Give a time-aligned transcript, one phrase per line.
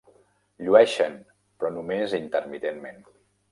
[0.67, 1.19] Llueixen,
[1.61, 3.01] però només intermitentment.